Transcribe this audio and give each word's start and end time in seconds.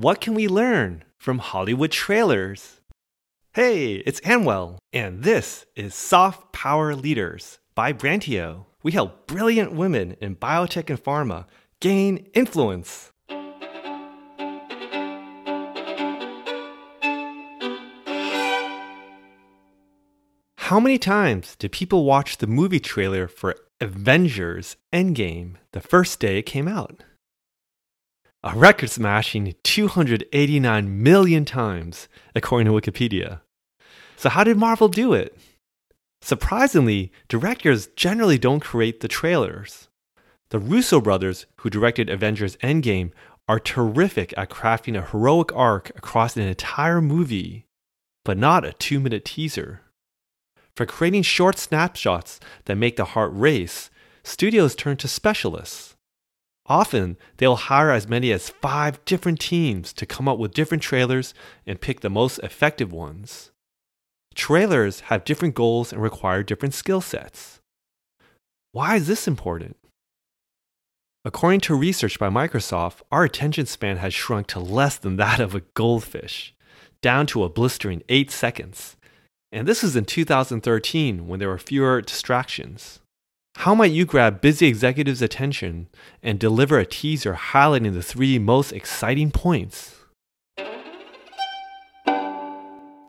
What 0.00 0.22
can 0.22 0.32
we 0.32 0.48
learn 0.48 1.04
from 1.18 1.40
Hollywood 1.40 1.90
trailers? 1.90 2.80
Hey, 3.52 3.96
it's 3.96 4.18
Anwell, 4.20 4.78
and 4.94 5.24
this 5.24 5.66
is 5.76 5.94
Soft 5.94 6.54
Power 6.54 6.94
Leaders 6.94 7.58
by 7.74 7.92
Brantio. 7.92 8.64
We 8.82 8.92
help 8.92 9.26
brilliant 9.26 9.72
women 9.72 10.16
in 10.18 10.36
biotech 10.36 10.88
and 10.88 10.98
pharma 10.98 11.44
gain 11.80 12.30
influence. 12.32 13.12
How 20.56 20.80
many 20.80 20.96
times 20.96 21.56
did 21.56 21.72
people 21.72 22.06
watch 22.06 22.38
the 22.38 22.46
movie 22.46 22.80
trailer 22.80 23.28
for 23.28 23.54
Avengers 23.82 24.76
Endgame 24.94 25.56
the 25.72 25.82
first 25.82 26.20
day 26.20 26.38
it 26.38 26.46
came 26.46 26.68
out? 26.68 27.04
A 28.42 28.56
record 28.56 28.88
smashing 28.88 29.54
289 29.64 31.02
million 31.02 31.44
times, 31.44 32.08
according 32.34 32.72
to 32.72 32.72
Wikipedia. 32.72 33.42
So, 34.16 34.30
how 34.30 34.44
did 34.44 34.56
Marvel 34.56 34.88
do 34.88 35.12
it? 35.12 35.36
Surprisingly, 36.22 37.12
directors 37.28 37.88
generally 37.96 38.38
don't 38.38 38.60
create 38.60 39.00
the 39.00 39.08
trailers. 39.08 39.88
The 40.48 40.58
Russo 40.58 41.02
brothers, 41.02 41.44
who 41.56 41.68
directed 41.68 42.08
Avengers 42.08 42.56
Endgame, 42.62 43.12
are 43.46 43.60
terrific 43.60 44.32
at 44.38 44.48
crafting 44.48 44.96
a 44.96 45.06
heroic 45.06 45.54
arc 45.54 45.90
across 45.90 46.34
an 46.34 46.42
entire 46.42 47.02
movie, 47.02 47.66
but 48.24 48.38
not 48.38 48.64
a 48.64 48.72
two 48.72 49.00
minute 49.00 49.26
teaser. 49.26 49.82
For 50.74 50.86
creating 50.86 51.24
short 51.24 51.58
snapshots 51.58 52.40
that 52.64 52.76
make 52.76 52.96
the 52.96 53.04
heart 53.04 53.32
race, 53.34 53.90
studios 54.24 54.74
turn 54.74 54.96
to 54.96 55.08
specialists. 55.08 55.96
Often, 56.70 57.16
they'll 57.38 57.56
hire 57.56 57.90
as 57.90 58.08
many 58.08 58.30
as 58.30 58.48
five 58.48 59.04
different 59.04 59.40
teams 59.40 59.92
to 59.94 60.06
come 60.06 60.28
up 60.28 60.38
with 60.38 60.54
different 60.54 60.84
trailers 60.84 61.34
and 61.66 61.80
pick 61.80 61.98
the 61.98 62.08
most 62.08 62.38
effective 62.44 62.92
ones. 62.92 63.50
Trailers 64.36 65.00
have 65.00 65.24
different 65.24 65.56
goals 65.56 65.92
and 65.92 66.00
require 66.00 66.44
different 66.44 66.74
skill 66.74 67.00
sets. 67.00 67.58
Why 68.70 68.94
is 68.94 69.08
this 69.08 69.26
important? 69.26 69.78
According 71.24 71.60
to 71.62 71.74
research 71.74 72.20
by 72.20 72.28
Microsoft, 72.28 73.00
our 73.10 73.24
attention 73.24 73.66
span 73.66 73.96
has 73.96 74.14
shrunk 74.14 74.46
to 74.46 74.60
less 74.60 74.96
than 74.96 75.16
that 75.16 75.40
of 75.40 75.56
a 75.56 75.62
goldfish, 75.74 76.54
down 77.02 77.26
to 77.26 77.42
a 77.42 77.48
blistering 77.48 78.04
8 78.08 78.30
seconds. 78.30 78.96
And 79.50 79.66
this 79.66 79.82
is 79.82 79.96
in 79.96 80.04
2013 80.04 81.26
when 81.26 81.40
there 81.40 81.48
were 81.48 81.58
fewer 81.58 82.00
distractions. 82.00 83.00
How 83.64 83.74
might 83.74 83.92
you 83.92 84.06
grab 84.06 84.40
busy 84.40 84.68
executives' 84.68 85.20
attention 85.20 85.88
and 86.22 86.38
deliver 86.38 86.78
a 86.78 86.86
teaser 86.86 87.34
highlighting 87.34 87.92
the 87.92 88.02
three 88.02 88.38
most 88.38 88.72
exciting 88.72 89.30
points? 89.30 89.96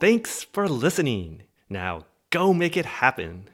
Thanks 0.02 0.44
for 0.44 0.68
listening. 0.68 1.44
Now 1.70 2.04
go 2.32 2.54
make 2.54 2.76
it 2.76 2.86
happen. 2.86 3.48